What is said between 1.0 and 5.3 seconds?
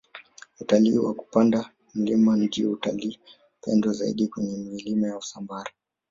kupanda milima ndiyo utalii pendwa zaidi kwenye milima ya